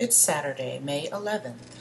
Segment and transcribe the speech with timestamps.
[0.00, 1.74] It's Saturday, May 11th,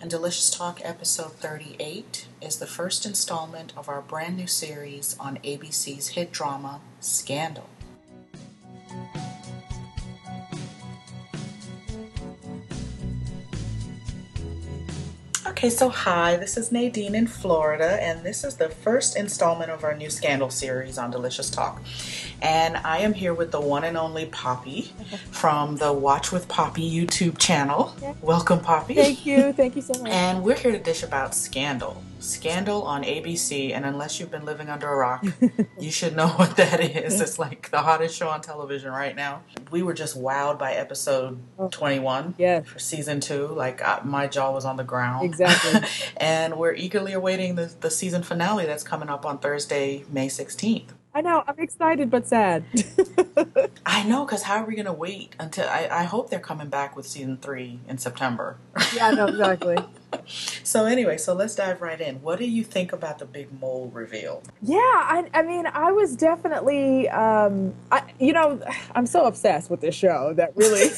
[0.00, 5.36] and Delicious Talk episode 38 is the first installment of our brand new series on
[5.44, 7.70] ABC's hit drama, Scandal.
[15.60, 19.84] Okay, so hi, this is Nadine in Florida, and this is the first installment of
[19.84, 21.82] our new Scandal series on Delicious Talk.
[22.40, 24.94] And I am here with the one and only Poppy
[25.30, 27.94] from the Watch with Poppy YouTube channel.
[28.22, 28.94] Welcome, Poppy.
[28.94, 29.52] Thank you.
[29.52, 30.10] Thank you so much.
[30.10, 32.02] And we're here to dish about Scandal.
[32.20, 35.24] Scandal on ABC, and unless you've been living under a rock,
[35.78, 37.20] you should know what that is.
[37.20, 39.42] It's like the hottest show on television right now.
[39.70, 42.66] We were just wowed by episode 21 Yes.
[42.66, 43.46] for season two.
[43.48, 45.24] Like, uh, my jaw was on the ground.
[45.24, 45.80] Exactly.
[46.18, 50.88] and we're eagerly awaiting the, the season finale that's coming up on Thursday, May 16th.
[51.12, 51.42] I know.
[51.46, 52.64] I'm excited but sad.
[53.86, 56.68] I know, because how are we going to wait until I, I hope they're coming
[56.68, 58.58] back with season three in September.
[58.94, 59.76] yeah, no, exactly.
[60.62, 62.22] so, anyway, so let's dive right in.
[62.22, 64.42] What do you think about the big mole reveal?
[64.62, 68.60] Yeah, I, I mean, I was definitely, um, I, you know,
[68.94, 70.90] I'm so obsessed with this show that really,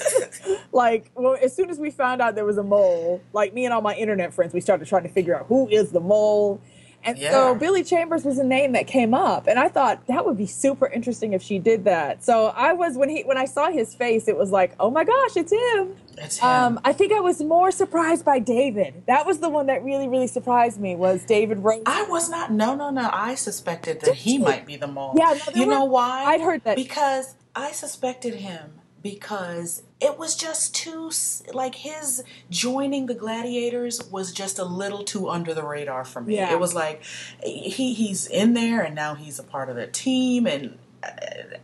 [0.73, 3.73] like, well, as soon as we found out there was a mole, like me and
[3.73, 6.61] all my internet friends, we started trying to figure out who is the mole.
[7.05, 7.31] And Yeah.
[7.33, 10.47] so Billy Chambers was a name that came up, and I thought that would be
[10.47, 12.23] super interesting if she did that.
[12.25, 15.05] So I was when he when I saw his face, it was like, oh my
[15.05, 15.97] gosh, it's him.
[16.19, 16.49] It's him.
[16.49, 19.03] Um, I think I was more surprised by David.
[19.07, 20.95] That was the one that really, really surprised me.
[20.95, 21.83] Was David Rosen?
[21.87, 22.53] I was not.
[22.53, 23.09] No, no, no.
[23.13, 24.41] I suspected that he you?
[24.41, 25.15] might be the mole.
[25.17, 26.25] Yeah, no, you were- know why?
[26.25, 26.77] I'd heard that.
[26.77, 31.11] because I suspected him because it was just too
[31.53, 36.37] like his joining the gladiators was just a little too under the radar for me.
[36.37, 36.53] Yeah.
[36.53, 37.03] It was like
[37.43, 40.79] he he's in there and now he's a part of the team and.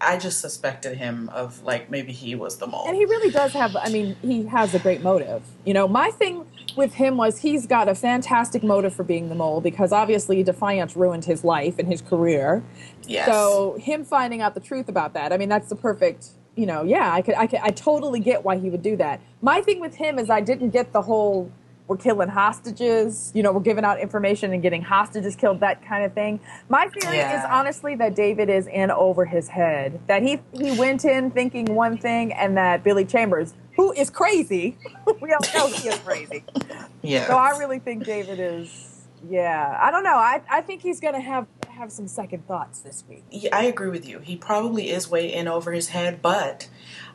[0.00, 2.86] I just suspected him of like maybe he was the mole.
[2.88, 3.76] and he really does have.
[3.76, 5.44] I mean, he has a great motive.
[5.64, 6.44] You know, my thing
[6.74, 10.96] with him was he's got a fantastic motive for being the mole because obviously Defiance
[10.96, 12.64] ruined his life and his career.
[13.06, 13.28] yes.
[13.28, 16.30] So him finding out the truth about that, I mean, that's the perfect.
[16.58, 19.20] You know, yeah, I could, I could, I totally get why he would do that.
[19.42, 21.52] My thing with him is I didn't get the whole
[21.86, 23.30] we're killing hostages.
[23.34, 26.40] You know, we're giving out information and getting hostages killed, that kind of thing.
[26.68, 27.38] My theory Yeah.
[27.38, 30.00] is honestly that David is in over his head.
[30.08, 34.76] That he he went in thinking one thing, and that Billy Chambers, who is crazy,
[35.20, 36.44] we all know he is crazy.
[37.02, 37.26] yeah.
[37.28, 39.06] So I really think David is.
[39.30, 40.16] Yeah, I don't know.
[40.16, 41.46] I, I think he's gonna have
[41.78, 43.24] have some second thoughts this week.
[43.30, 44.18] Yeah, I agree with you.
[44.18, 46.68] He probably is way in over his head, but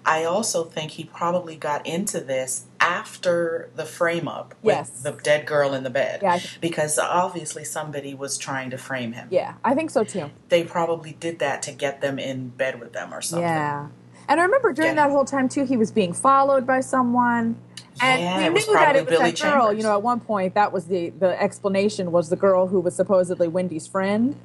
[0.05, 4.89] I also think he probably got into this after the frame up with Yes.
[4.89, 6.19] the dead girl in the bed.
[6.23, 9.27] Yeah, I- Because obviously somebody was trying to frame him.
[9.31, 10.29] Yeah, I think so too.
[10.49, 13.47] They probably did that to get them in bed with them or something.
[13.47, 13.87] Yeah.
[14.27, 15.07] And I remember during Yeah.
[15.07, 17.57] that whole time too, he was being followed by someone.
[18.01, 19.51] And Yeah, we knew that it was Billy that girl.
[19.67, 19.77] Chambers.
[19.77, 22.95] You know, at one point, that was the the explanation was the girl who was
[22.95, 24.35] supposedly Wendy's friend.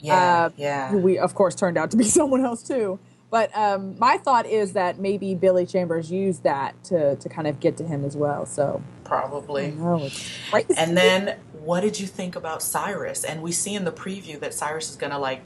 [0.00, 0.88] Yeah, uh, yeah.
[0.90, 2.98] Who we, of course, turned out to be someone else too.
[3.30, 7.60] But um, my thought is that maybe Billy Chambers used that to to kind of
[7.60, 8.46] get to him as well.
[8.46, 9.72] So probably.
[9.72, 10.78] no, it's.
[10.78, 13.24] And then what did you think about Cyrus?
[13.24, 15.42] And we see in the preview that Cyrus is going to like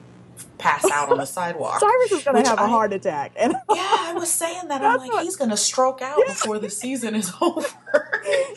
[0.58, 1.80] pass out on the sidewalk.
[1.80, 4.82] Cyrus is going to have a I- heart attack, and Yeah, I was saying that.
[4.82, 7.66] I'm like, what- he's gonna stroke out before the season is over.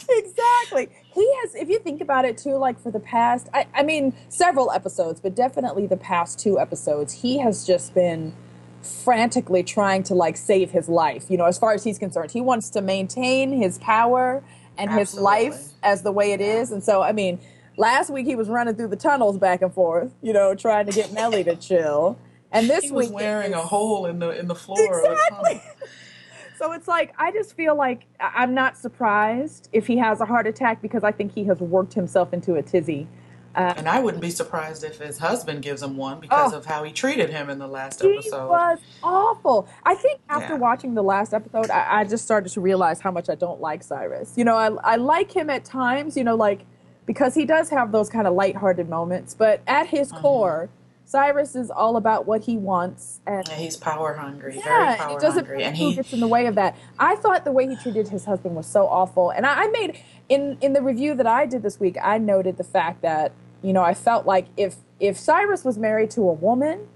[0.10, 0.90] exactly.
[1.16, 4.14] He has, if you think about it too, like for the past, I, I mean,
[4.28, 8.34] several episodes, but definitely the past two episodes, he has just been
[8.82, 11.32] frantically trying to like save his life.
[11.32, 14.44] You know, as far as he's concerned, he wants to maintain his power
[14.78, 16.72] and his life as the way it is.
[16.72, 17.40] And so, I mean,
[17.78, 20.92] last week he was running through the tunnels back and forth, you know, trying to
[20.92, 22.20] get Mellie to chill.
[22.52, 24.78] And this he was week, wearing a hole in the in the floor.
[24.80, 25.62] of the Exactly.
[26.58, 30.48] So it's like I just feel like I'm not surprised if he has a heart
[30.48, 33.08] attack because I think he has worked himself into a tizzy.
[33.58, 36.58] And I wouldn't be surprised if his husband gives him one because Oh.
[36.58, 38.48] of how he treated him in the last He episode.
[38.48, 39.68] He was awful.
[39.86, 40.60] I think after Yeah.
[40.60, 43.82] watching the last episode, I, I just started to realize how much I don't like
[43.82, 44.34] Cyrus.
[44.36, 46.66] You know, I, I like him at times, you know, like
[47.06, 50.22] because he does have those kind of lighthearted moments, but at his Mm-hmm.
[50.22, 50.70] core,
[51.06, 55.00] Cyrus is all about what he wants and Yeah, he's power hungry, very Yeah, and
[55.00, 56.76] power it doesn't hungry, and he gets in the way of that.
[56.98, 60.00] I thought the way he treated his husband was so awful, and I, I made
[60.30, 61.98] in in the review that I did this week.
[62.02, 63.32] I noted the fact that
[63.62, 66.88] you know I felt like if if Cyrus was married to a woman.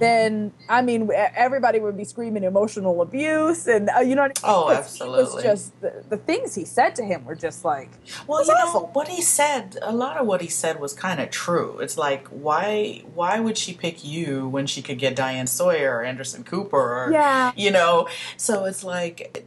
[0.00, 4.48] Then I mean everybody would be screaming emotional abuse, and uh, you know what I
[4.48, 4.54] mean?
[4.56, 5.42] Oh, Because he was absolutely.
[5.42, 7.90] just the, the things he said to him were just like
[8.26, 8.90] Well, you know awful.
[8.92, 9.76] what he said.
[9.82, 11.78] A lot of what he said was kind of true.
[11.80, 16.02] It's like why why would she pick you when she could get Diane Sawyer or
[16.04, 16.76] Anderson Cooper
[17.06, 17.52] or Yeah.
[17.56, 18.08] you know?
[18.36, 19.44] So it's like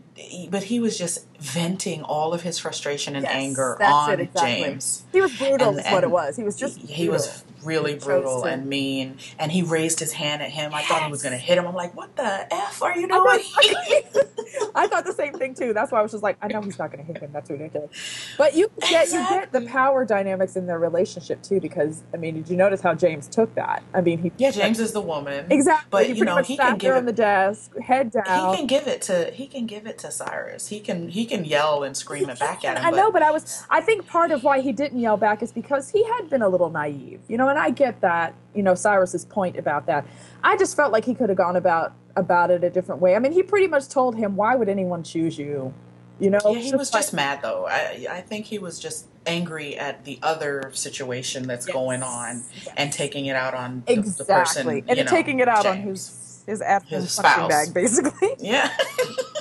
[0.49, 4.41] but he was just venting all of his frustration and Yes, anger on it, exactly.
[4.63, 5.03] James.
[5.11, 6.35] He was brutal, And- is what it was.
[6.35, 10.13] He was just he was really He brutal to- and mean, and he raised his
[10.13, 10.73] hand at him.
[10.73, 11.67] I thought he was going to hit him.
[11.67, 13.43] I'm like, what the f are you I doing?
[13.43, 15.73] thought, I thought the same thing too.
[15.73, 17.31] That's why I was just like, I know he's not going to hit him.
[17.33, 17.89] That's ridiculous.
[18.37, 22.35] But you get you get the power dynamics in their relationship too, because I mean,
[22.35, 23.83] did you notice how James took that?
[23.93, 25.45] I mean, he yeah, James is the woman.
[25.51, 25.87] exactly.
[25.91, 27.15] But he you know, he can give on the it.
[27.17, 28.51] desk, head down.
[28.51, 30.67] He can give it to he can give it to Cyrus.
[30.67, 32.85] He can he can yell and scream it back at him.
[32.85, 33.63] I know, but I was.
[33.69, 36.49] I think part of why he didn't yell back is because he had been a
[36.49, 37.49] little naive, you know.
[37.49, 40.05] And I get that, you know, Cyrus's point about that.
[40.43, 43.15] I just felt like he could have gone about about it a different way.
[43.15, 45.73] I mean, he pretty much told him, "Why would anyone choose you?"
[46.19, 47.67] You know, Yeah, he was just mad though.
[47.67, 51.73] I I think he was just angry at the other situation that's Yes.
[51.75, 52.73] going on Yes.
[52.75, 55.75] and taking it out on the, exactly, the person, and know, taking it out on
[55.75, 55.87] James.
[56.07, 57.49] his his after His spouse.
[57.49, 58.29] bag, basically.
[58.39, 58.71] Yeah.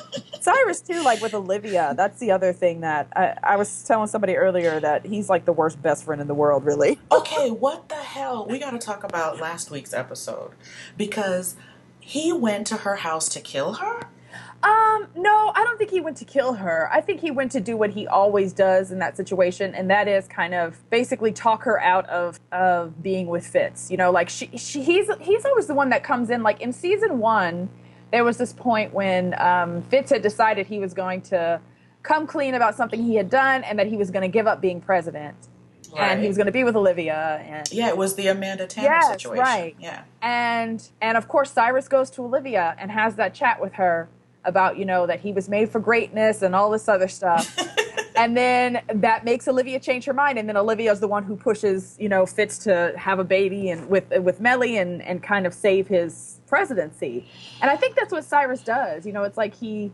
[0.46, 1.93] Cyrus too, like with Olivia.
[1.96, 5.52] That's the other thing that I, I was telling somebody earlier that he's like the
[5.52, 7.00] worst best friend in the world, really.
[7.10, 8.46] okay, what the hell?
[8.48, 10.52] We got to talk about last week's episode
[10.96, 11.56] because
[11.98, 14.02] he went to her house to kill her.
[14.62, 16.88] Um, no, I don't think he went to kill her.
[16.92, 20.06] I think he went to do what he always does in that situation, and that
[20.06, 23.90] is kind of basically talk her out of of being with Fitz.
[23.90, 26.44] You know, like she, she he's he's always the one that comes in.
[26.44, 27.69] Like in season one,
[28.12, 31.61] there was this point when um, Fitz had decided he was going to
[32.03, 34.61] come clean about something he had done, and that he was going to give up
[34.61, 35.35] being president,
[35.99, 38.88] and he was going to be with Olivia, and Yeah, it was the Amanda Tanner
[38.88, 39.43] Yes, situation.
[39.43, 39.75] right.
[39.81, 40.03] Yeah.
[40.23, 44.09] and and of course Cyrus goes to Olivia and has that chat with her
[44.44, 47.59] about you know that he was made for greatness and all this other stuff.
[48.17, 51.35] and then that makes Olivia change her mind and then Olivia is the one who
[51.35, 55.47] pushes, you know, Fitz to have a baby and with with Mellie and and kind
[55.47, 57.28] of save his presidency.
[57.60, 59.06] And I think that's what Cyrus does.
[59.06, 59.93] You know, it's like he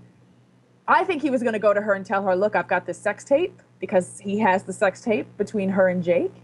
[0.87, 2.87] I think he was going to go to her and tell her, "Look, I've got
[2.87, 6.35] this sex tape because he has the sex tape between her and Jake,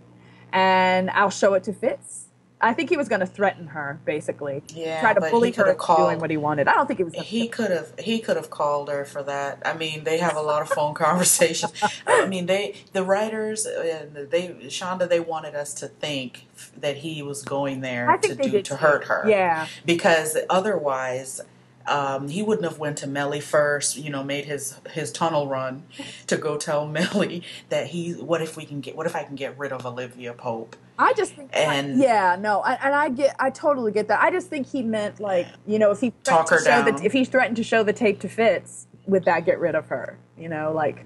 [0.53, 2.28] and I'll show it to Fitz."
[2.61, 5.67] I think he was going to threaten her, basically, Yeah, try to bully he her
[5.67, 6.67] into called- doing what he wanted.
[6.67, 7.15] I don't think he was.
[7.15, 9.63] He could have he could have called her for that.
[9.65, 11.73] I mean, they have a lot of phone conversations.
[12.07, 16.47] I mean, they the writers and they Shonda they wanted us to think
[16.77, 19.25] that he was going there to do to hurt her.
[19.29, 21.41] Yeah, because otherwise
[21.87, 23.97] um, he wouldn't have went to Mellie first.
[23.97, 25.85] You know, made his his tunnel run
[26.27, 28.13] to go tell Mellie that he.
[28.13, 28.97] What if we can get?
[28.97, 30.77] What if I can get rid of Olivia Pope?
[30.99, 31.51] I just think.
[31.53, 34.21] And- yeah, no, I, and I get, I totally get that.
[34.21, 36.85] I just think he meant like, you know, if he Talk threatened her to show
[36.91, 36.97] down.
[37.01, 39.87] The, if he threatened to show the tape to Fitz, would that get rid of
[39.87, 40.19] her?
[40.37, 41.05] You know, like,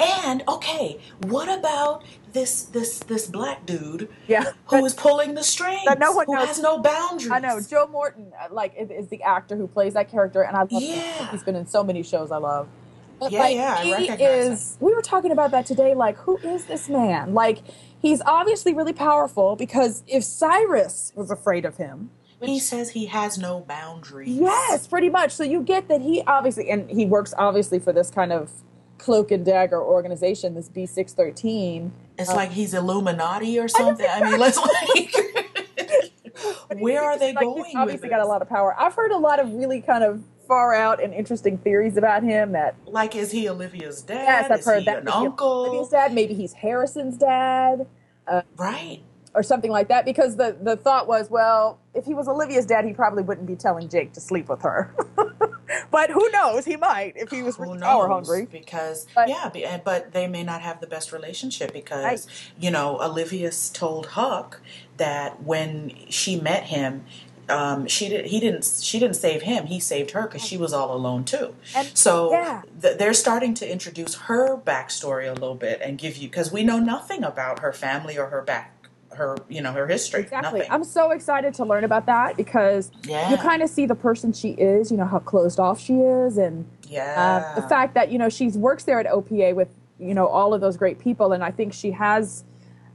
[0.00, 5.84] And okay, what about this this this black dude yeah, who is pulling the strings?
[5.86, 7.30] that no one who knows- has no boundaries.
[7.30, 10.56] I know Joe Morton, uh, like, is, is the actor who plays that character, and
[10.56, 11.28] I love him.
[11.30, 12.68] He's been in so many shows I love.
[13.18, 14.76] But, Yeah, like, yeah, I he recognize is.
[14.78, 15.94] We were talking about that today.
[15.94, 17.32] Like, who is this man?
[17.32, 17.62] Like,
[18.06, 22.10] he's obviously really powerful because if Cyrus was afraid of him,
[22.42, 24.28] He says he has no boundaries.
[24.28, 25.32] Yes, pretty much.
[25.32, 28.50] So you get that he obviously, and he works obviously for this kind of
[28.98, 31.92] cloak and dagger organization, this B six thirteen.
[32.18, 34.06] It's like he's Illuminati or something.
[34.08, 35.14] I, mean, let's like.
[36.78, 37.64] Where are they like, going?
[37.64, 38.74] He's obviously got a lot of power.
[38.78, 42.52] I've heard a lot of really kind of far out and interesting theories about him.
[42.52, 44.22] That Like, is he Olivia's dad?
[44.22, 45.48] yes, I've is heard he that an uncle?
[45.48, 47.86] Olivia's dad, maybe he's Harrison's dad.
[48.56, 49.00] Right.
[49.34, 52.84] or something like that because the the thought was well if he was olivia's dad
[52.84, 54.94] he probably wouldn't be telling jake to sleep with her.
[55.90, 56.64] But who knows?
[56.64, 58.46] He might if he was Who power oh, hungry.
[58.50, 62.26] Because But- yeah, be- eh, but they may not have the best relationship because Right.
[62.58, 64.60] you know Olivia's told Huck
[64.96, 67.04] that when she met him,
[67.48, 69.66] um, she did he didn't she didn't save him.
[69.66, 71.54] He saved her because she was all alone too.
[71.74, 72.62] And- so yeah.
[72.82, 76.64] th- they're starting to introduce her backstory a little bit and give you because we
[76.64, 78.72] know nothing about her family or her back
[79.14, 80.20] her you know her history.
[80.22, 80.72] exactly Nothing.
[80.72, 83.30] i'm so excited to learn about that because Yeah.
[83.30, 86.36] you kind of see the person she is you know how closed off she is
[86.36, 87.52] and yeah.
[87.56, 90.52] uh, the fact that you know she works there at opa with you know all
[90.52, 92.44] of those great people and i think she has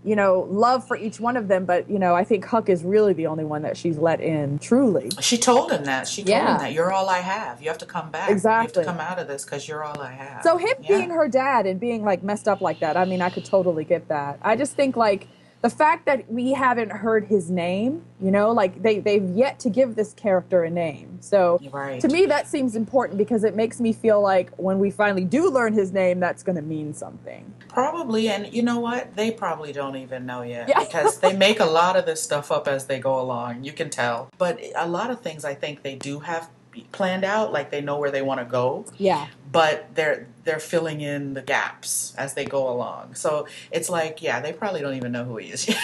[0.04, 2.84] you know love for each one of them but you know i think huck is
[2.84, 6.08] really the only one that she's let in truly She told him that.
[6.08, 6.54] She told Yeah.
[6.54, 7.62] him that you're all I have.
[7.62, 8.30] You have to come back.
[8.30, 8.82] Exactly.
[8.84, 10.42] You have to come out of this because you're all I have.
[10.44, 10.98] So him Yeah.
[10.98, 13.84] being her dad and being like messed up like that, I mean, I could totally
[13.86, 14.40] get that.
[14.42, 15.28] I just think like
[15.62, 19.70] the fact that we haven't heard his name, you know, like they they've yet to
[19.70, 21.20] give this character a name.
[21.22, 22.02] So right.
[22.02, 25.50] to me that seems important because it makes me feel like when we finally do
[25.50, 27.54] learn his name, that's going to mean something.
[27.68, 29.16] Probably, and you know what?
[29.16, 30.84] They probably don't even know yet Yeah.
[30.84, 33.64] because they make a lot of this stuff up as they go along.
[33.64, 34.30] You can tell.
[34.38, 36.50] But a lot of things I think they do have
[36.92, 39.28] planned out, like they know where they want to go, Yeah.
[39.52, 43.16] but they're they're filling in the gaps as they go along.
[43.16, 45.68] So it's like, yeah, they probably don't even know who he is.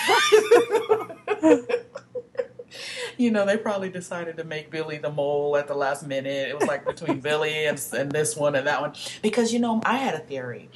[3.17, 6.49] you know, they probably decided to make Billy the mole at the last minute.
[6.49, 8.93] It was like between Billy and, and this one and that one.
[9.21, 10.69] Because, you know, I had a theory.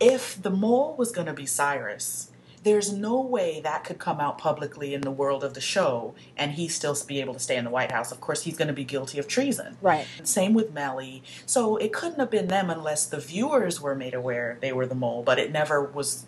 [0.00, 2.30] If the mole was going to be Cyrus,
[2.64, 6.52] there's no way that could come out publicly in the world of the show and
[6.52, 8.12] he still be able to stay in the White House.
[8.12, 9.76] Of course, he's going to be guilty of treason.
[9.80, 10.06] Right.
[10.22, 11.22] Same with Mellie.
[11.46, 14.94] So it couldn't have been them unless the viewers were made aware they were the
[14.94, 16.26] mole, but it never was.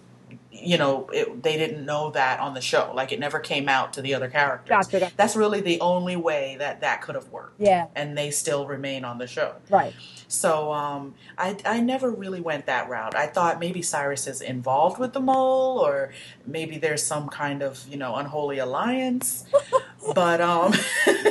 [0.52, 2.92] You know, it, they didn't know that on the show.
[2.94, 4.68] Like it never came out to the other characters.
[4.68, 5.14] Gotcha, gotcha.
[5.16, 7.60] That's really the only way that that could have worked.
[7.60, 7.86] Yeah.
[7.94, 9.54] And they still remain on the show.
[9.70, 9.94] Right.
[10.30, 13.16] So um, I, I never really went that route.
[13.16, 16.12] I thought maybe Cyrus is involved with the mole, or
[16.46, 19.44] maybe there's some kind of you know unholy alliance.
[20.14, 20.72] but um,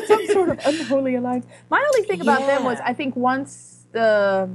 [0.06, 1.46] Some sort of unholy alliance.
[1.70, 4.50] My only thing about them was I think once the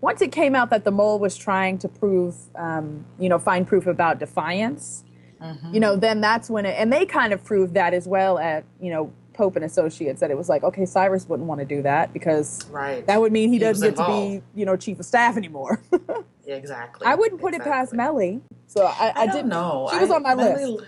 [0.00, 3.66] once it came out that the mole was trying to prove, um, you know, find
[3.66, 5.04] proof about defiance,
[5.40, 5.72] Mm-hmm.
[5.72, 8.64] you know, then that's when it, and they kind of proved that as well at,
[8.78, 11.80] you know, Pope and Associates that it was like, okay, Cyrus wouldn't want to do
[11.80, 15.00] that because right, that would mean he, He doesn't get to be, you know, chief
[15.00, 15.80] of staff anymore.
[16.46, 17.06] exactly.
[17.06, 17.96] I wouldn't put it past exactly.
[17.96, 18.40] Mellie.
[18.66, 19.88] So I, I, I, didn't know.
[19.90, 20.84] She was I- on my Mellie- list.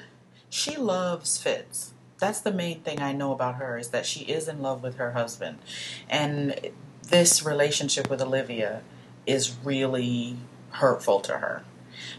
[0.50, 1.94] She loves Fitz.
[2.18, 4.96] That's the main thing I know about her is that she is in love with
[4.96, 5.58] her husband,
[6.10, 6.54] and
[7.08, 8.82] this relationship with Olivia
[9.26, 10.36] is really
[10.72, 11.64] hurtful to her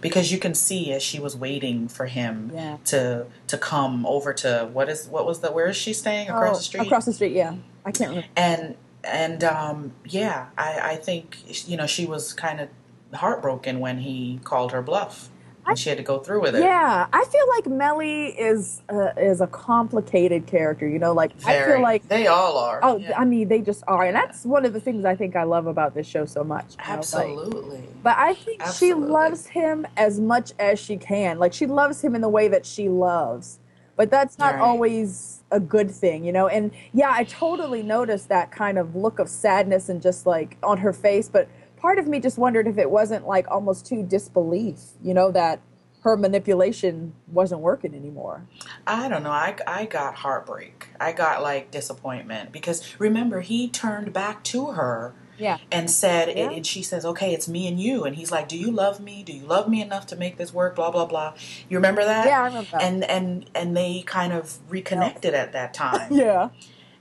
[0.01, 2.77] because you can see as she was waiting for him Yeah.
[2.85, 6.55] to to come over to what is what was the where is she staying across
[6.55, 7.55] Oh, the street Across the street, yeah.
[7.85, 8.27] I can't remember.
[8.35, 11.37] and and um, yeah, I, I think
[11.67, 12.69] you know she was kind of
[13.13, 15.29] heartbroken when he called her bluff,
[15.67, 16.61] and she had to go through with it.
[16.61, 20.87] Yeah, I feel like Mellie is uh, is a complicated character.
[20.87, 22.79] You know, like I feel like they all are.
[22.83, 23.19] oh, Yeah.
[23.19, 25.67] I mean, they just are, and that's one of the things I think I love
[25.67, 26.71] about this show so much.
[26.71, 27.83] you know, like- absolutely.
[28.01, 31.39] but I think she loves him as much as she can.
[31.39, 33.59] Like she loves him in the way that she loves,
[33.95, 34.61] but that's not Right.
[34.61, 36.47] always a good thing, you know.
[36.47, 40.77] And yeah, I totally noticed that kind of look of sadness and just like on
[40.79, 41.29] her face.
[41.29, 41.47] But
[41.83, 45.59] part of me just wondered if it wasn't like almost too disbelief, you know, that
[46.03, 48.45] her manipulation wasn't working anymore.
[48.87, 49.31] I don't know.
[49.31, 50.87] I, I got heartbreak.
[50.99, 55.57] I got like disappointment because remember he turned back to her Yeah.
[55.71, 56.51] and said, Yeah.
[56.51, 59.23] and she says, "Okay, it's me and you." And he's like, "Do you love me?
[59.23, 61.33] Do you love me enough to make this work?" Blah blah blah.
[61.69, 62.25] You remember that?
[62.27, 62.81] Yeah, I remember that.
[62.83, 66.11] And and and they kind of reconnected at that time.
[66.25, 66.49] Yeah.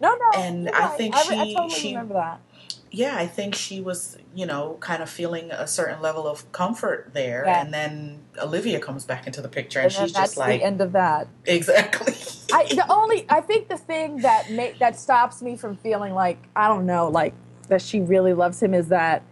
[0.00, 0.30] No, no.
[0.40, 0.96] And I right.
[0.98, 2.40] think I, I she- totally she- remember that.
[2.94, 7.10] Yeah, I think she was, you know, kind of feeling a certain level of comfort
[7.14, 7.60] there, Yeah.
[7.62, 10.80] and then Olivia comes back into the picture, and, And she's just like, the end
[10.80, 11.26] of that.
[11.46, 12.14] exactly.
[12.52, 16.38] I the only I think the thing that ma- that stops me from feeling like
[16.54, 17.32] I don't know like
[17.68, 19.22] that she really loves him is that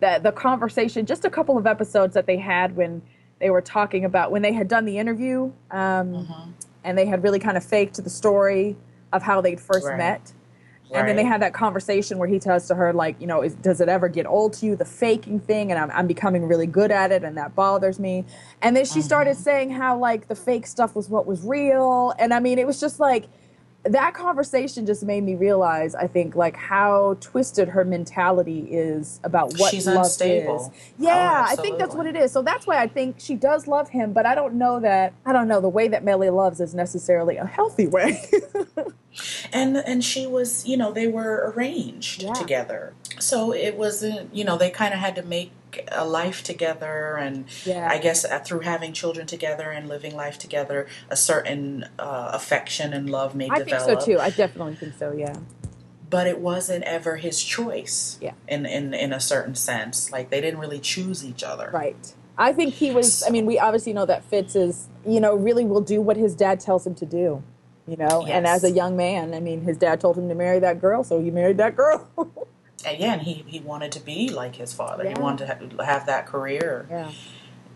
[0.00, 3.02] that the conversation just a couple of episodes that they had when
[3.38, 6.50] they were talking about when they had done the interview um, Mm-hmm.
[6.84, 8.76] and they had really kind of faked the story
[9.12, 9.98] of how they'd first Right.
[9.98, 10.32] met.
[10.94, 11.24] And then they Right.
[11.24, 14.08] had that conversation where he tells to her, like, you know, is, does it ever
[14.08, 15.70] get old to you, the faking thing?
[15.70, 18.26] And I'm, I'm becoming really good at it, and that bothers me.
[18.62, 19.42] And then she started Mm-hmm.
[19.42, 22.14] saying how, like, the fake stuff was what was real.
[22.18, 23.28] And I mean, it was just like,
[23.84, 29.54] that conversation just made me realize, I think, like, how twisted her mentality is about
[29.58, 30.72] what She's love unstable.
[30.74, 30.92] is.
[30.98, 32.30] Yeah, Oh, I think that's what it is.
[32.32, 35.32] So that's why I think she does love him, but I don't know that, I
[35.32, 38.20] don't know, the way that Mellie loves is necessarily a healthy way.
[39.52, 42.32] and and she was you know they were arranged Yeah.
[42.32, 45.50] together so it wasn't you know they kind of had to make
[45.92, 47.88] a life together and Yeah.
[47.90, 52.92] i guess uh, through having children together and living life together a certain uh, affection
[52.92, 54.18] and love may I think so too.
[54.18, 55.34] I definitely think so, yeah.
[56.08, 58.32] but it wasn't ever his choice Yeah.
[58.48, 62.14] in, in in a certain sense like they didn't really choose each other Right.
[62.38, 63.22] I think he was.
[63.26, 66.34] I mean, we obviously know that Fitz is, you know, really will do what his
[66.34, 67.42] dad tells him to do.
[67.86, 70.58] You know, and as a young man, I mean, his dad told him to marry
[70.60, 72.08] that girl, so he married that girl.
[72.84, 75.14] and he, he wanted to be like his father Yeah.
[75.16, 77.10] he wanted to ha- have that career yeah.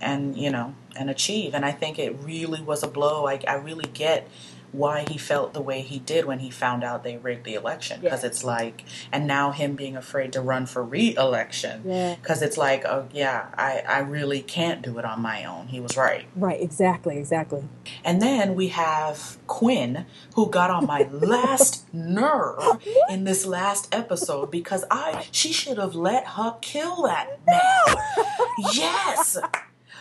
[0.01, 3.55] and you know and achieve and i think it really was a blow i, I
[3.55, 4.29] really get
[4.75, 8.01] why he felt the way he did when he found out they rigged the election
[8.01, 8.29] because Yeah.
[8.29, 12.17] it's like and now him being afraid to run for re-election Yeah.
[12.17, 15.81] because it's like oh yeah I, I really can't do it on my own he
[15.81, 16.61] was right Right.
[16.61, 17.19] Exactly.
[17.19, 17.65] Exactly.
[18.05, 22.59] and then we have Quinn, who got on my last nerve
[23.09, 27.97] in this last episode because I she should have let her kill that man.
[28.75, 29.37] yes.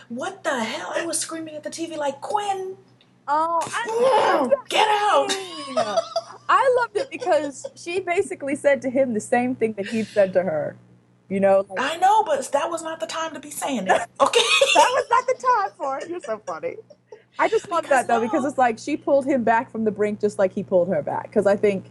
[0.08, 0.92] What the hell?
[0.94, 2.76] I was screaming at the TV like Quinn,
[3.26, 6.00] Oh, I, get out.
[6.48, 10.32] I loved it because she basically said to him the same thing that he'd said
[10.34, 10.76] to her.
[11.30, 14.02] You know, like, I know, but that was not the time to be saying it.
[14.20, 14.40] Okay.
[14.74, 16.08] that was not the time for it.
[16.08, 16.76] You're so funny.
[17.38, 19.90] I just love Because that though because it's like she pulled him back from the
[19.90, 21.24] brink just like he pulled her back.
[21.24, 21.86] Because I think,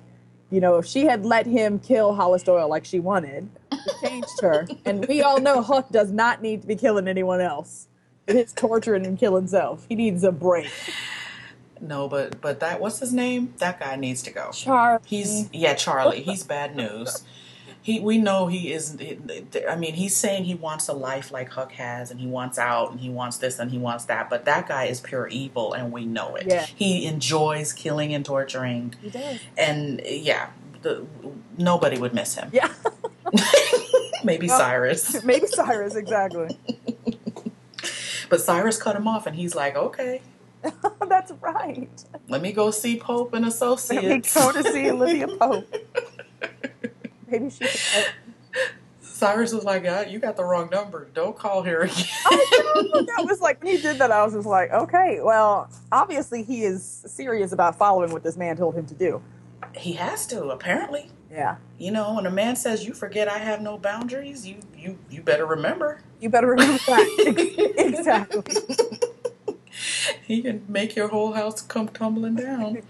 [0.51, 4.39] you know, if she had let him kill Hollis Doyle like she wanted, it changed
[4.41, 4.67] her.
[4.85, 7.87] And we all know Huck does not need to be killing anyone else.
[8.27, 9.85] It's torturing and killing himself.
[9.89, 10.71] He needs a break.
[11.83, 13.53] No, but but that what's his name?
[13.57, 14.51] That guy needs to go.
[14.51, 15.01] Charlie.
[15.05, 16.21] He's yeah, Charlie.
[16.21, 17.23] He's bad news.
[17.81, 18.97] He we know he is.
[19.69, 22.91] I mean, he's saying he wants a life like Huck has, and he wants out,
[22.91, 24.29] and he wants this, and he wants that.
[24.29, 26.45] But that guy is pure evil, and we know it.
[26.47, 26.65] Yeah.
[26.65, 29.39] He enjoys killing and torturing, He does.
[29.57, 31.05] and yeah, the,
[31.57, 32.49] nobody would miss him.
[32.53, 32.71] Yeah.
[34.23, 36.57] Maybe Well- Cyrus, Maybe Cyrus, exactly.
[38.29, 40.21] but Cyrus cut him off, and he's like, okay,
[41.08, 41.89] That's right.
[42.29, 44.36] let me go see Pope and Associates.
[44.36, 45.74] Let me go to see Olivia Pope.
[47.27, 48.05] Maybe she could.
[49.01, 51.08] Cyrus was like, "Ah, you got the wrong number.
[51.13, 52.05] Don't call here again.
[52.25, 53.01] I know.
[53.03, 54.12] That was like when he did that.
[54.12, 58.58] I was just like, okay, well, obviously he is serious about following what this man
[58.58, 59.22] told him to do.
[59.75, 61.10] he has to, apparently.
[61.32, 65.00] Yeah, You know, when a man says you forget I have no boundaries, you you
[65.10, 66.00] you better remember.
[66.20, 68.43] you better remember that exactly.
[70.27, 72.82] He can make your whole house come tumbling down.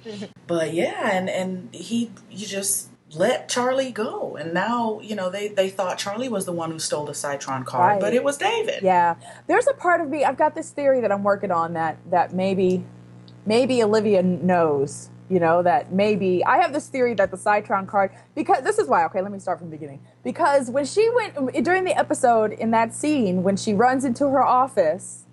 [0.47, 5.47] But yeah, and and he you just let Charlie go, and now you know they
[5.47, 8.01] they thought Charlie was the one who stole the Cytron card, Right.
[8.01, 8.81] but it was David.
[8.83, 9.15] Yeah,
[9.47, 10.23] there's a part of me.
[10.23, 12.83] I've got this theory that I'm working on that that maybe
[13.45, 15.09] maybe Olivia knows.
[15.29, 18.87] You know that maybe I have this theory that the Cytron card because this is
[18.87, 19.05] why.
[19.05, 20.01] Okay, let me start from the beginning.
[20.23, 24.43] Because when she went during the episode in that scene when she runs into her
[24.43, 25.23] office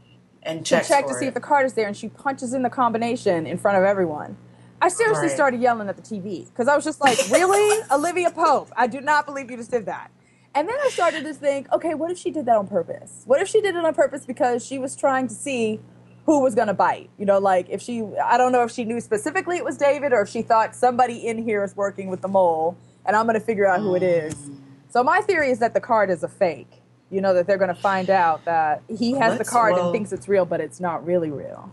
[0.43, 1.29] and to check to see it.
[1.29, 4.37] if the card is there, and she punches in the combination in front of everyone.
[4.83, 5.35] I seriously Right.
[5.35, 8.71] started yelling at the TV because I was just like, "Really, Olivia Pope?
[8.77, 10.11] I do not believe you just did that."
[10.55, 13.23] And then I started to think, okay, what if she did that on purpose?
[13.27, 15.79] What if she did it on purpose because she was trying to see
[16.27, 17.09] who was going to bite?
[17.19, 20.13] You know, like if she, I don't know if she knew specifically it was David
[20.13, 22.77] or if she thought somebody in here is working with the mole
[23.07, 24.35] and I'm going to figure out who it is.
[24.35, 24.57] Mm.
[24.89, 26.80] So my theory is that the card is a fake.
[27.11, 29.87] You know, that they're going to find out that he has the Let's- card well-
[29.87, 31.71] and thinks it's real, but it's not really real.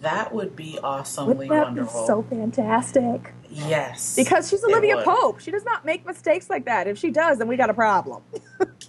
[0.00, 2.00] That would be awesomely Wouldn't that wonderful.
[2.00, 3.32] be so fantastic?
[3.48, 5.00] yes, Because she's Olivia.
[5.04, 5.38] Pope.
[5.38, 6.88] She does not make mistakes like that.
[6.88, 8.22] If she does, then we got a problem.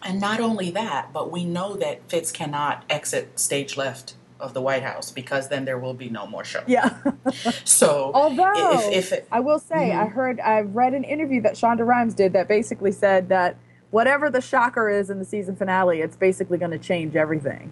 [0.06, 4.62] And not only that, but we know that Fitz cannot exit stage left of the
[4.62, 6.62] White House because then there will be no more show.
[6.68, 6.98] Yeah.
[7.64, 10.14] So Although if, if it, I will say, I mm-hmm.
[10.14, 13.56] heard, I've read an interview that Shonda Rhimes did that basically said that
[13.94, 17.72] whatever the shocker is in the season finale, it's basically going to change everything.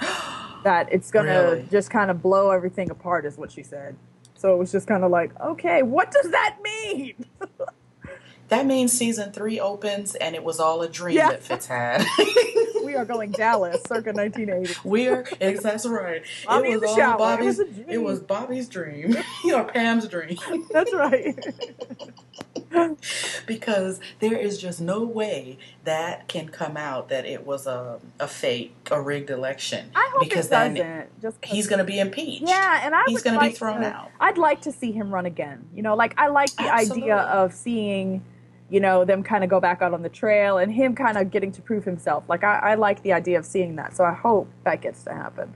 [0.64, 1.68] that it's going to Really?
[1.70, 3.96] just kind of blow everything apart, is what she said.
[4.36, 7.24] So it was just kind of like, okay, what does that mean?
[8.48, 11.30] that means season three opens and it was all a dream Yeah.
[11.30, 12.04] that Fitz had.
[12.84, 14.80] we are going Dallas, circa 1980.
[14.88, 16.22] We're that's right.
[16.46, 17.14] Bobby it was all shower.
[17.14, 17.58] It Bobby's.
[17.58, 19.16] was it was Bobby's dream
[19.52, 20.38] or Pam's dream
[20.70, 21.36] That's right.
[23.46, 28.28] because there is just no way that can come out that it was a a
[28.28, 29.90] fake, a rigged election.
[29.94, 31.20] I hope because it doesn't.
[31.22, 32.44] Just he's going to be impeached.
[32.46, 34.10] Yeah, and I He's would gonna be thrown out.
[34.20, 35.64] I'd like to see him run again.
[35.74, 37.04] You know, like I like the Absolutely.
[37.04, 38.24] idea of seeing,
[38.70, 41.30] you know, them kind of go back out on the trail and him kind of
[41.30, 42.24] getting to prove himself.
[42.28, 43.96] Like I, I like the idea of seeing that.
[43.96, 45.54] So I hope that gets to happen.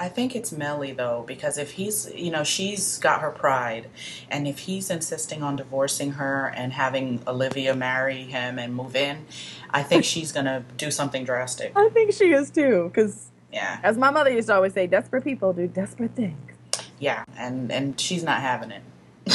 [0.00, 3.88] I think it's Mellie though, because if he's, you know, she's got her pride,
[4.30, 9.26] and if he's insisting on divorcing her and having Olivia marry him and move in,
[9.68, 11.72] I think she's gonna do something drastic.
[11.76, 15.22] I think she is too, because Yeah, as my mother used to always say, desperate
[15.22, 16.50] people do desperate things.
[16.98, 18.82] yeah, and and she's not having it.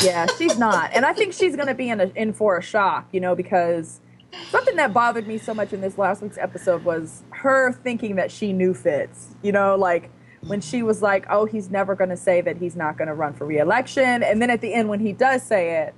[0.04, 2.63] Yeah, she's not, and I think she's going to be in a, in for a
[2.63, 3.08] shock.
[3.12, 4.01] You know, because
[4.49, 8.32] something that bothered me so much in this last week's episode was her thinking that
[8.32, 9.36] she knew Fitz.
[9.43, 10.10] You know, like
[10.47, 13.13] when she was like, "Oh, he's never going to say that he's not going to
[13.13, 15.93] run for reelection," and then at the end when he does say it,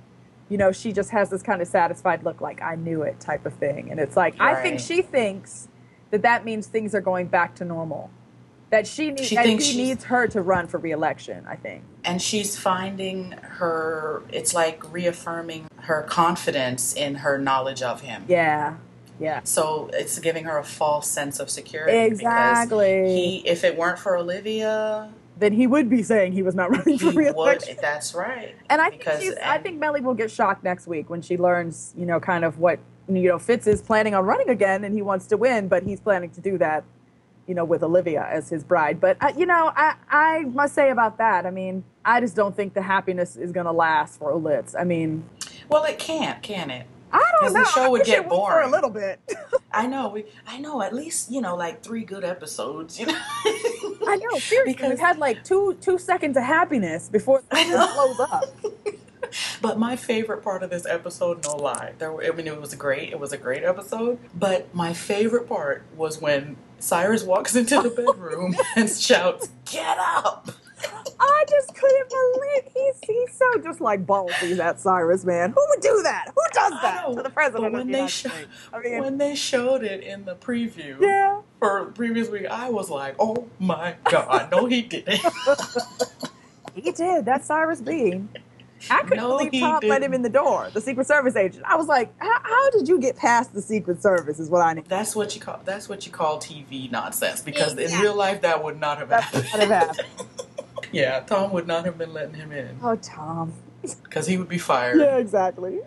[0.48, 3.46] you know, she just has this kind of satisfied look, like "I knew it" type
[3.46, 5.68] of thing, and it's like I think she thinks
[6.10, 8.10] that that means things are going back to normal.
[8.70, 11.46] That she needs, She that he needs her to run for reelection.
[11.48, 11.82] I think.
[12.04, 18.76] and she's finding her it's like reaffirming her confidence in her knowledge of him Yeah,
[19.20, 19.40] yeah.
[19.44, 23.00] so it's giving her a false sense of security Exactly.
[23.02, 26.70] because he if it weren't for olivia then he would be saying he was not
[26.76, 27.76] running for would reelection.
[27.80, 31.08] that's right And I think because she's, I think Mellie will get shocked next week
[31.10, 32.78] when she learns, you know, kind of what
[33.08, 35.98] you know Fitz is planning on running again, and he wants to win, but he's
[36.00, 36.84] planning to do that,
[37.46, 39.00] you know, with Olivia as his bride.
[39.00, 42.54] But uh, you know, I I must say about that, I mean, I just don't
[42.56, 44.74] think the happiness is going to last for Olitz.
[44.78, 45.24] I mean,
[45.70, 46.86] Well, it can't, can it?
[47.12, 49.20] I don't 'Cause the show would get boring for a little bit.
[49.72, 50.08] I know.
[50.08, 50.82] We, I know.
[50.82, 52.98] At least you know, like three good episodes.
[52.98, 53.14] You know.
[54.06, 54.38] I know.
[54.38, 58.44] Seriously, Because- we've had like two two seconds of happiness before it blows up.
[59.60, 62.74] But my favorite part of this episode, no lie, there were, I mean, it was
[62.74, 63.10] great.
[63.10, 64.18] It was a great episode.
[64.34, 70.48] But my favorite part was when Cyrus walks into the bedroom and shouts, "Get up!"
[71.20, 75.50] I just couldn't believe he's he's so just like ballsy that Cyrus man.
[75.52, 76.26] Who would do that?
[76.34, 78.08] Who does that to the president but of the when they?
[78.72, 82.70] I mean, When they showed it in the preview yeah, for the previous week, I
[82.70, 85.20] was like, "Oh my god, no, he didn't."
[86.74, 87.24] he did.
[87.24, 88.28] That's Cyrus Beene
[88.90, 91.64] I couldn't No, believe Tom let him in the door, the Secret Service agent.
[91.66, 94.38] I was like, how, how did you get past the Secret Service?
[94.38, 94.84] Is what I need.
[94.86, 97.40] That's what you call that's what you call TV nonsense.
[97.42, 99.44] Because in real life, that would not have That happened.
[99.52, 100.28] would not have happened.
[100.92, 103.52] yeah, Tom would not have been letting him in Oh, Tom.
[104.04, 104.98] because he would be fired.
[105.00, 105.80] Yeah, exactly.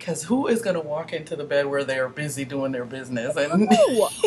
[0.00, 2.86] Because who is going to walk into the bed where they are busy doing their
[2.86, 4.08] business and No.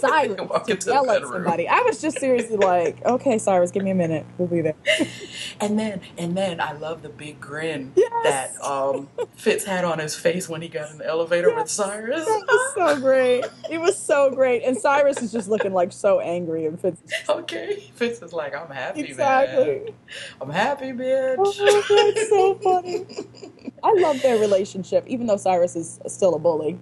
[0.00, 1.68] Cyrus walk to into the yell at somebody.
[1.68, 4.24] I was just seriously like, okay, Cyrus, give me a minute.
[4.38, 4.74] We'll be there.
[5.62, 8.10] And then, and then, I love the big grin Yes.
[8.56, 12.24] that um, Fitz had on his face when he got in the elevator with Cyrus.
[12.24, 13.44] That was so great.
[13.68, 14.62] It was so great.
[14.62, 17.02] And Cyrus is just looking like so angry and Fitz.
[17.28, 19.10] okay, Fitz is like, "I'm happy, man.
[19.10, 19.94] Exactly.
[20.40, 23.06] I'm happy, bitch." Oh, that's so funny.
[23.82, 26.78] I love their relationship, even though Cyrus is still a bully.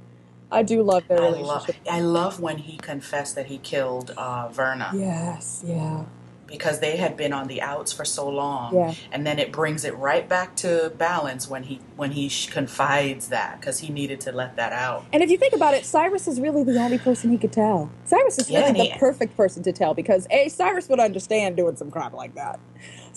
[0.51, 1.37] I do love their I love,
[1.67, 1.77] relationship.
[1.91, 6.05] I love when he confessed that he killed uh, Verna Yes, yeah.
[6.47, 8.95] because they had been on the outs for so long, Yeah.
[9.12, 13.29] and then it brings it right back to balance when he when he sh- confides
[13.29, 15.05] that because he needed to let that out.
[15.12, 17.91] And if you think about it, Cyrus is really the only person he could tell.
[18.07, 21.59] Cyrus is Yeah, really the he- perfect person to tell because A, Cyrus would understand
[21.59, 22.59] doing some crap like that.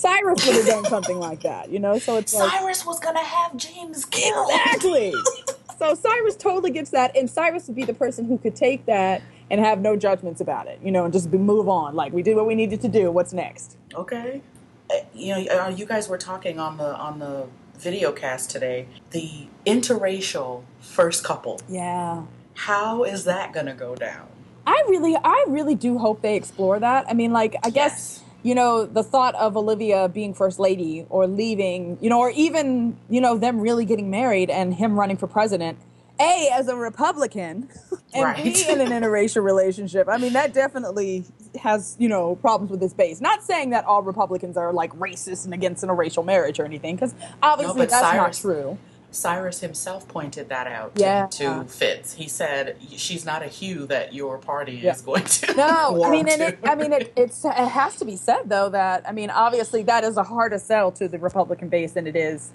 [0.01, 1.99] Cyrus would have done something like that, you know?
[1.99, 4.49] So it's like Cyrus was gonna have James killed.
[4.49, 5.13] Exactly.
[5.79, 9.21] so Cyrus totally gets that, and Cyrus would be the person who could take that
[9.51, 11.95] and have no judgments about it, you know, and just be, move on.
[11.95, 13.11] Like we did what we needed to do.
[13.11, 13.77] What's next?
[13.93, 14.41] Okay.
[14.89, 17.45] Uh, You know, uh, you guys were talking on the on the
[17.77, 18.87] video cast today.
[19.11, 21.59] The interracial first couple.
[21.69, 22.23] Yeah.
[22.55, 24.27] How is that gonna go down?
[24.65, 27.05] I really, I really do hope they explore that.
[27.09, 31.27] I mean, like, I guess you know the thought of Olivia being first lady or
[31.27, 35.27] leaving, you know, or even you know them really getting married and him running for
[35.27, 35.77] president.
[36.19, 37.67] A as a Republican,
[38.13, 38.43] and Right.
[38.43, 40.07] B in an interracial relationship.
[40.07, 41.25] I mean, that definitely
[41.59, 43.21] has you know problems with his base.
[43.21, 47.15] Not saying that all Republicans are like racist and against interracial marriage or anything, because
[47.41, 48.77] obviously but that's not true.
[49.11, 51.27] Cyrus himself pointed that out Yeah.
[51.27, 52.13] to, to Fitz.
[52.13, 54.91] He said, "She's not a hue that your party Yeah.
[54.93, 57.97] is going to." No, I mean, and to." it, I mean, it, it's it has
[57.97, 61.19] to be said though that I mean, obviously that is a harder sell to the
[61.19, 62.51] Republican base than it is,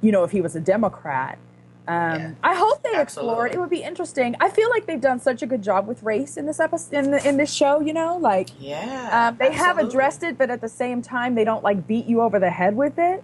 [0.00, 1.38] you know, if he was a Democrat.
[1.88, 2.30] Um, Yeah.
[2.44, 3.54] I hope they explore it.
[3.54, 4.36] It would be interesting.
[4.40, 7.10] I feel like they've done such a good job with race in this episode, in,
[7.10, 7.80] the, in this show.
[7.80, 11.44] You know, like yeah, um, they have addressed it, but at the same time, they
[11.44, 13.22] don't like beat you over the head with it.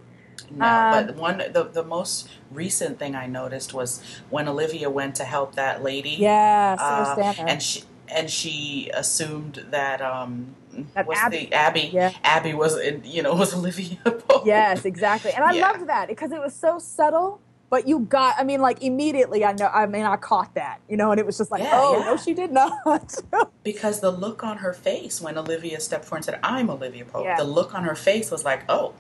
[0.51, 5.15] No, Um, but one the the most recent thing I noticed was when Olivia went
[5.17, 6.11] to help that lady.
[6.11, 10.55] Yeah, uh, and she and she assumed that um
[10.95, 12.13] That what's Abby- the Abby Yeah.
[12.23, 14.47] Abby was in, you know was Olivia Pope.
[14.47, 15.33] Yes, exactly.
[15.33, 15.69] And I Yeah.
[15.73, 17.41] loved that because it was so subtle.
[17.69, 20.97] But you got, I mean, like immediately, I know, I mean, I caught that, you
[20.97, 22.05] know, and it was just like, Yeah, oh, yeah.
[22.05, 23.13] no, she did not.
[23.65, 27.25] because the look on her face when Olivia stepped forward and said, "I'm Olivia Pope,"
[27.25, 27.35] Yeah.
[27.37, 28.93] the look on her face was like, "Oh,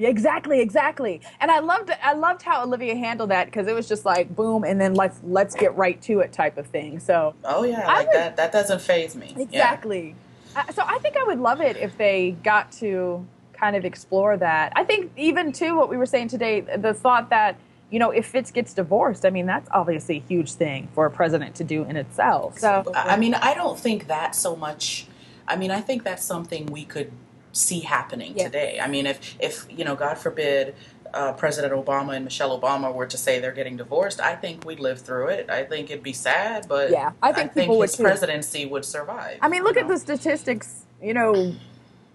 [0.00, 1.20] Yeah, exactly, exactly.
[1.40, 4.64] And I loved, I loved how Olivia handled that because it was just like boom,
[4.64, 6.98] and then let's let's get right to it type of thing.
[6.98, 8.36] So oh yeah, I like would- that.
[8.38, 9.42] That doesn't phase me." Yeah.
[9.42, 10.14] exactly.
[10.56, 14.38] Uh, so I think I would love it if they got to kind of explore
[14.38, 14.72] that.
[14.74, 17.56] I think even too what we were saying today, the thought that
[17.90, 21.10] you know if Fitz gets divorced, I mean that's obviously a huge thing for a
[21.10, 22.58] president to do in itself.
[22.58, 25.08] So I mean, I don't think that so much.
[25.46, 27.12] I mean, I think that's something we could
[27.52, 28.44] see happening Yeah.
[28.44, 28.78] today.
[28.80, 30.74] I mean, if if you know, God forbid,
[31.12, 34.78] uh, President Obama and Michelle Obama were to say they're getting divorced, I think we'd
[34.80, 35.50] live through it.
[35.50, 38.04] I think it'd be sad, but Yeah, I think people would his too.
[38.04, 39.38] presidency would survive.
[39.42, 39.94] I mean, look at know?
[39.94, 41.52] the statistics, you know,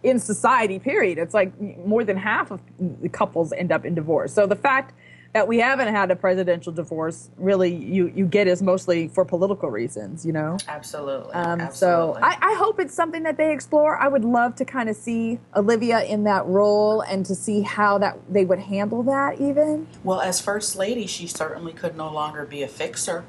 [0.04, 1.18] in society, period.
[1.18, 1.52] It's like
[1.86, 2.62] more than half of
[3.02, 4.32] the couples end up in divorce.
[4.34, 4.94] So the fact
[5.36, 9.70] that we haven't had a presidential divorce, really, you, you get is mostly for political
[9.70, 10.58] reasons, you know?
[10.66, 11.34] Absolutely.
[11.34, 12.18] Um, so.
[12.22, 13.98] I, I hope it's something that they explore.
[13.98, 17.98] I would love to kind of see Olivia in that role and to see how
[17.98, 19.88] that they would handle that even.
[20.06, 23.26] well, as first lady, she certainly could no longer be a fixer.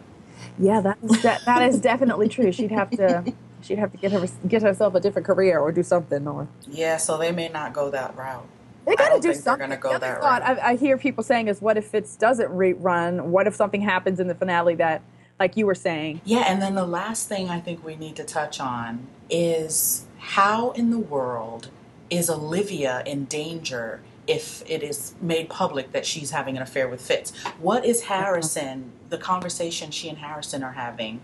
[0.61, 2.53] Yeah, that is, that, that is definitely true.
[2.53, 5.83] She'd have to she'd have to get her get herself a different career or do
[5.83, 8.47] something or Yeah, so they may not go that route.
[8.87, 9.68] They got to do something.
[9.81, 10.42] Go The other thought.
[10.42, 13.25] I, I hear people saying is, what if Fitz doesn't rerun?
[13.25, 15.03] What if something happens in the finale that,
[15.40, 18.25] like you were saying, Yeah, and then the last thing I think we need to
[18.25, 21.68] touch on is how in the world
[22.11, 27.01] is Olivia in danger if it is made public that she's having an affair with
[27.01, 27.33] Fitz?
[27.59, 31.20] What is Harrison, the conversation she and Harrison are having?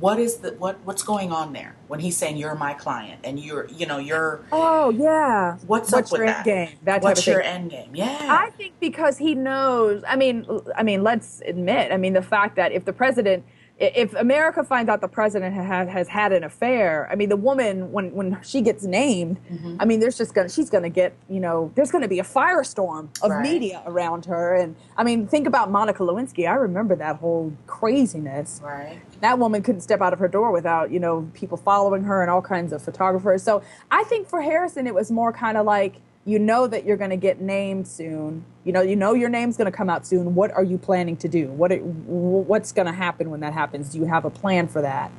[0.00, 3.40] What is the what what's going on there when he's saying you're my client and
[3.40, 6.36] you're you know you're oh yeah, what's, what's up with your that?
[6.36, 6.78] end game?
[6.84, 7.94] That what's your end game?
[7.94, 8.28] Yeah.
[8.30, 10.02] I think because he knows.
[10.06, 10.46] I mean,
[10.76, 11.90] I mean, let's admit.
[11.90, 13.44] I mean, the fact that if the president,
[13.80, 17.92] if America finds out the president ha- has had an affair, I mean, the woman
[17.92, 19.76] when when she gets named, Mm-hmm.
[19.80, 23.08] I mean, there's just gonna she's gonna get you know there's gonna be a firestorm
[23.22, 23.42] of Right.
[23.42, 26.48] media around her, and I mean, think about Monica Lewinsky.
[26.48, 28.98] I remember that whole craziness right.
[29.20, 32.30] that woman couldn't step out of her door without you know people following her and
[32.30, 36.00] all kinds of photographers so i think for harrison it was more kind of like
[36.28, 39.56] you know that you're going to get named soon you know you know your name's
[39.56, 42.86] going to come out soon what are you planning to do what it, what's going
[42.86, 45.10] to happen when that happens do you have a plan for that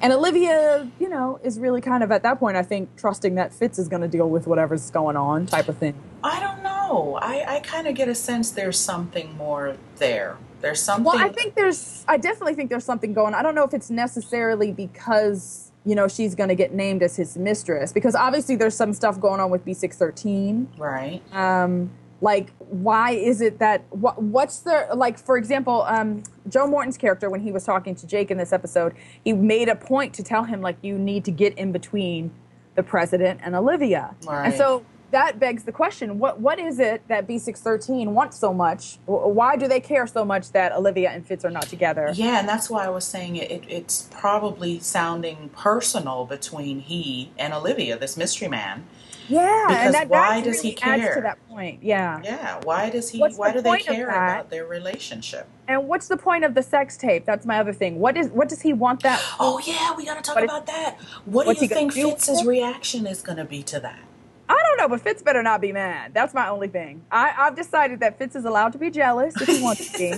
[0.00, 3.52] and olivia you know is really kind of at that point i think trusting that
[3.52, 7.18] fitz is going to deal with whatever's going on type of thing I don't know.
[7.20, 10.36] I, I kind of get a sense there's something more there.
[10.60, 11.04] There's something.
[11.04, 13.34] Well, I think there's, I definitely think there's something going.
[13.34, 13.40] On.
[13.40, 17.16] I don't know if it's necessarily because you know she's going to get named as
[17.16, 20.78] his mistress, because obviously there's some stuff going on with B613.
[20.78, 21.20] right.
[21.32, 25.18] Um, like, why is it that what, what's the like?
[25.18, 28.92] For example, um, Joe Morton's character when he was talking to Jake in this episode,
[29.24, 32.32] he made a point to tell him like you need to get in between
[32.74, 34.46] the president and Olivia, Right.
[34.46, 34.84] and so.
[35.10, 38.98] That begs the question: What what is it that B613 wants so much?
[39.06, 42.10] Why do they care so much that Olivia and Fitz are not together?
[42.14, 43.64] Yeah, and that's why I was saying it, it.
[43.68, 48.84] It's probably sounding personal between he and Olivia, this mystery man.
[49.30, 51.14] Yeah, Because and that, why that does he really adds care?
[51.16, 51.82] to that point.
[51.82, 52.20] Yeah.
[52.24, 52.60] Yeah.
[52.64, 53.18] Why does he?
[53.18, 55.46] What's why the do they care about their relationship?
[55.68, 57.26] And what's the point of the sex tape?
[57.26, 57.98] That's my other thing.
[57.98, 59.22] What is what does he want that?
[59.38, 60.98] Oh yeah, we gotta talk What is- about that.
[61.26, 62.46] What do you think Fitz's it?
[62.46, 63.98] reaction is gonna be to that?
[64.78, 66.14] Don't know, but Fitz better not be mad.
[66.14, 67.02] That's my only thing.
[67.10, 70.14] I, I've decided that Fitz is allowed to be jealous if he wants to be,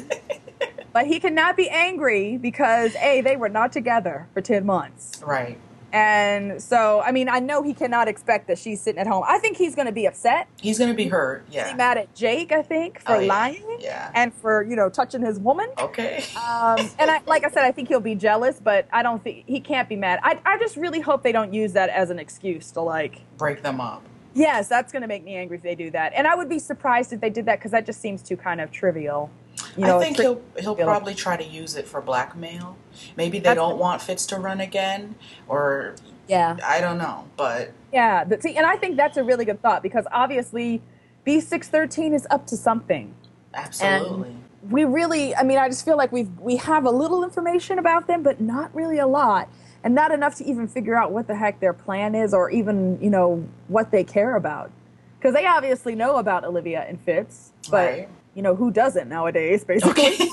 [0.92, 5.58] but he cannot be angry because a they were not together for ten months, Right.
[5.94, 9.24] and so I mean I know he cannot expect that she's sitting at home.
[9.26, 10.46] I think he's going to be upset.
[10.60, 11.44] He's gonna be hurt.
[11.46, 11.74] He's Yeah.
[11.74, 12.52] mad at Jake.
[12.52, 13.28] I think for Oh, yeah.
[13.28, 14.10] lying Yeah.
[14.14, 15.70] and for you know touching his woman.
[15.78, 16.22] Okay.
[16.36, 19.44] Um, and I, like I said, I think he'll be jealous, but I don't think
[19.46, 20.20] he can't be mad.
[20.22, 23.62] I, I just really hope they don't use that as an excuse to like, Break
[23.62, 24.02] them up.
[24.34, 26.12] Yes, that's going to make me angry if they do that.
[26.14, 28.60] And I would be surprised if they did that because that just seems too kind
[28.60, 29.30] of trivial.
[29.76, 32.76] You know, I think tri- he'll he'll probably try to use it for blackmail.
[33.16, 35.14] Maybe they That's- don't want Fitz to run again,
[35.48, 35.94] or
[36.28, 37.26] yeah, I don't know.
[37.36, 38.24] But yeah.
[38.24, 40.80] But see, and I think that's a really good thought because obviously,
[41.24, 43.14] B six thirteen is up to something.
[43.54, 44.34] absolutely,
[44.70, 48.06] we really i mean i just feel like we've we have a little information about
[48.06, 49.48] them but not really a lot
[49.84, 52.98] and not enough to even figure out what the heck their plan is or even
[53.02, 54.70] you know what they care about
[55.18, 58.08] because they obviously know about olivia and fitz but Right.
[58.34, 60.18] you know who doesn't nowadays basically okay.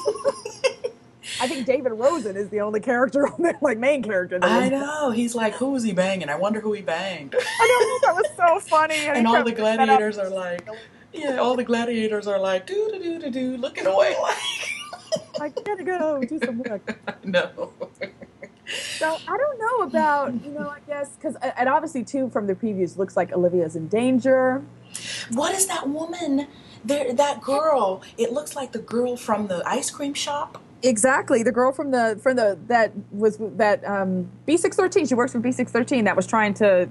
[1.41, 5.11] i think david rosen is the only character on there like main character I know.
[5.11, 6.29] He's like, who is he banging?
[6.29, 7.35] I wonder who he banged.
[7.61, 9.99] I know that was so funny and he all the bringing that up.
[9.99, 10.67] gladiators are like,
[11.13, 14.37] yeah, all the gladiators are like, do do do do do, looking away like,
[15.41, 17.71] i gotta go do some work no.
[18.67, 22.55] So I don't know about you know I guess because and obviously too from the
[22.55, 24.63] previews looks like Olivia's in danger.
[25.31, 26.47] What is that woman?
[26.83, 28.01] There, that girl.
[28.17, 30.61] It looks like the girl from the ice cream shop.
[30.83, 35.05] Exactly, the girl from the from the that was that um, B six thirteen.
[35.05, 36.05] She works for B six thirteen.
[36.05, 36.89] That was trying to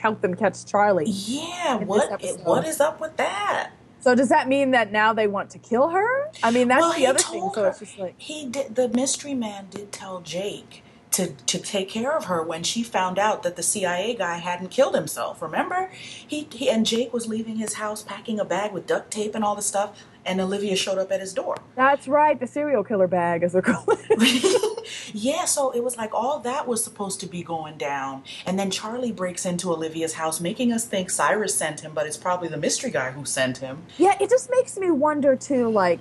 [0.00, 1.06] help them catch Charlie.
[1.06, 1.76] Yeah.
[1.76, 2.20] What?
[2.44, 3.70] What is up with that?
[4.00, 6.30] So does that mean that now they want to kill her?
[6.42, 7.40] I mean that's well, the other thing.
[7.40, 8.74] told So it's just like he did.
[8.74, 10.82] The mystery man did tell Jake
[11.18, 14.68] to to take care of her when she found out that the CIA guy hadn't
[14.68, 15.42] killed himself.
[15.42, 19.34] Remember, he, he and Jake was leaving his house packing a bag with duct tape
[19.34, 21.56] and all the stuff, and Olivia showed up at his door.
[21.74, 24.88] that's right, the serial killer bag as they're calling it.
[25.12, 28.70] yeah, so it was like all that was supposed to be going down, and then
[28.70, 32.56] Charlie breaks into Olivia's house, making us think Cyrus sent him, but it's probably the
[32.56, 33.82] mystery guy who sent him.
[33.96, 36.00] Yeah, it just makes me wonder too, like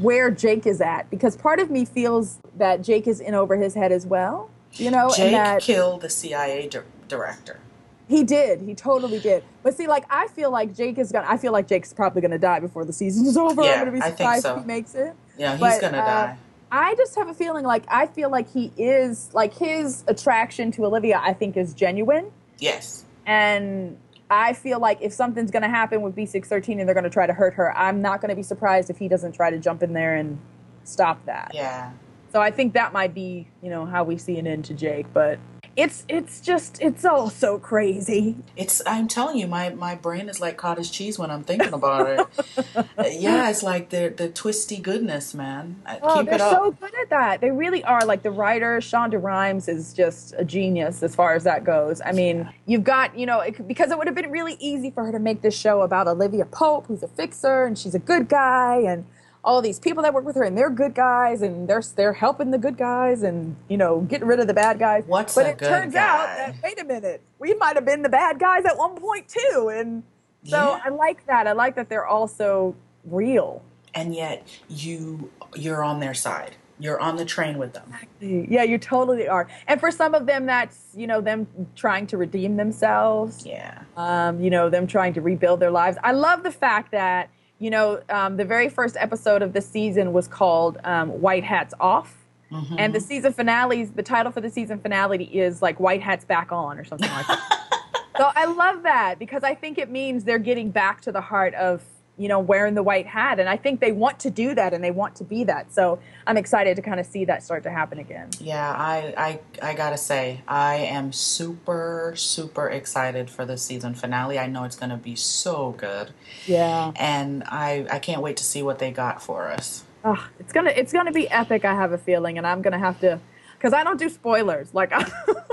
[0.00, 3.74] where Jake is at, because part of me feels that Jake is in over his
[3.74, 4.50] head as well.
[4.74, 7.60] You know, Jake and that killed the CIA di- director.
[8.08, 9.44] he did, he totally did.
[9.62, 11.26] But see, like I feel like Jake is gonna.
[11.28, 13.62] I feel like Jake's probably gonna die before the season is over.
[13.62, 14.54] Yeah, I'm gonna be surprised so.
[14.56, 15.12] if he makes it.
[15.38, 16.36] Yeah, he's But, gonna uh, die.
[16.74, 20.86] I just have a feeling like I feel like he is like his attraction to
[20.86, 21.20] Olivia.
[21.22, 23.04] I think is genuine, Yes.
[23.26, 23.98] and
[24.32, 27.26] I feel like if something's going to happen with B613 and they're going to try
[27.26, 29.82] to hurt her, I'm not going to be surprised if he doesn't try to jump
[29.82, 30.38] in there and
[30.84, 31.50] stop that.
[31.52, 31.92] Yeah.
[32.32, 35.04] So I think that might be, you know, how we see an end to Jake,
[35.12, 35.38] but
[35.76, 38.36] it's it's just it's all so crazy.
[38.56, 42.08] It's I'm telling you, my my brain is like cottage cheese when I'm thinking about
[42.10, 43.20] it.
[43.20, 45.80] yeah, it's like the the twisty goodness, man.
[45.86, 46.52] Uh, Oh, Keep they're it up.
[46.52, 47.40] so good at that.
[47.40, 48.04] They really are.
[48.04, 52.00] Like the writer, Shonda Rhimes, is just a genius as far as that goes.
[52.04, 55.04] I mean, you've got, you know, it, because it would have been really easy for
[55.06, 58.28] her to make this show about Olivia Pope, who's a fixer and she's a good
[58.28, 59.06] guy, and
[59.44, 62.50] all these people that work with her and they're good guys and they're they're helping
[62.52, 65.02] the good guys and you know getting rid of the bad guys.
[65.06, 68.38] What's but it turns out that wait a minute, we might have been the bad
[68.38, 70.02] guys at one point too, and
[70.44, 70.80] so Yeah.
[70.84, 71.46] I like that.
[71.46, 72.74] I like that they're also
[73.04, 73.62] real.
[73.94, 76.56] and yet you you're on their side.
[76.78, 77.84] You're on the train with them.
[77.92, 78.46] exactly.
[78.50, 79.46] Yeah, you totally are.
[79.68, 83.44] And for some of them, that's you know them trying to redeem themselves.
[83.46, 83.82] Yeah.
[83.96, 85.96] Um, you know them trying to rebuild their lives.
[86.02, 87.28] I love the fact that
[87.62, 91.72] you know um, the very first episode of the season was called um, "White Hats
[91.78, 92.18] Off."
[92.50, 92.74] Mm-hmm.
[92.76, 96.50] And the season finale, the title for the season finale is like "White Hats Back
[96.50, 98.02] On" or something like that.
[98.18, 101.54] so I love that because I think it means they're getting back to the heart
[101.54, 101.82] of
[102.22, 104.82] you know wearing the white hat, and I think they want to do that and
[104.84, 105.72] they want to be that.
[105.74, 108.28] So I'm excited to kind of see that start to happen again.
[108.38, 114.38] Yeah, I, I I gotta say, I am super, super excited for the season finale.
[114.38, 116.10] I know it's gonna be so good.
[116.46, 116.92] Yeah.
[116.94, 119.82] And I I can't wait to see what they got for us.
[120.04, 121.64] Oh, it's gonna it's gonna be epic.
[121.64, 123.18] I have a feeling, and I'm gonna have to,
[123.58, 124.72] because I don't do spoilers.
[124.72, 125.04] Like, I,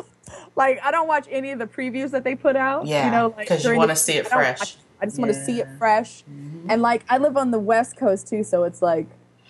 [0.56, 2.86] like I don't watch any of the previews that they put out.
[2.86, 4.78] Yeah, you know, like 'cause you wanna see it fresh.
[5.02, 5.66] I just want to see it Yeah.
[5.66, 5.78] Mm-hmm.
[5.78, 6.24] fresh,
[6.70, 9.08] and like I live on the West Coast too, so it's like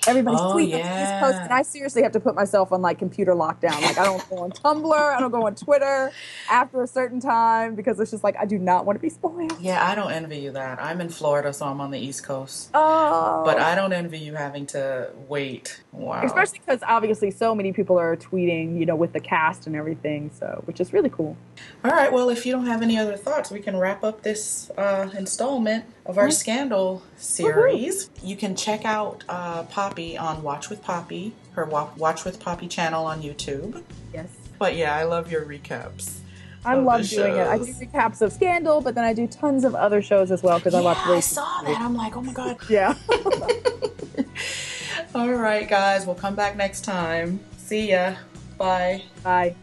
[0.08, 2.82] everybody's Oh, tweeting on the East Coast, and I seriously have to put myself on
[2.82, 3.82] like computer lockdown.
[3.82, 6.12] Like I don't go on Tumblr, I don't go on Twitter
[6.50, 9.60] after a certain time because it's just like I do not want to be spoiled.
[9.60, 10.82] Yeah, I don't envy you that.
[10.82, 12.70] I'm in Florida, so I'm on the East Coast.
[12.74, 15.82] Oh, But I don't envy you having to wait.
[15.92, 16.22] Wow.
[16.24, 20.32] especially because obviously so many people are tweeting, you know, with the cast and everything,
[20.34, 21.36] so which is really cool.
[21.84, 24.70] All right, well, if you don't have any other thoughts, we can wrap up this
[24.72, 28.10] uh, installment of our Scandal series.
[28.22, 32.68] You can check out uh, Poppy on Watch with Poppy, her Wa- Watch with Poppy
[32.68, 33.82] channel on YouTube.
[34.14, 34.28] Yes.
[34.58, 36.20] But yeah, I love your recaps.
[36.66, 37.48] I love doing it.
[37.48, 37.80] I do shows.
[37.80, 40.80] recaps of Scandal, but then I do tons of other shows as well because I
[40.80, 41.80] yeah, watch I saw that.
[41.80, 42.58] I'm like, oh my god.
[42.70, 42.96] Yeah.
[45.16, 47.40] All right, guys, we'll come back next time.
[47.58, 48.16] See ya.
[48.58, 49.04] Bye.
[49.24, 49.56] Bye.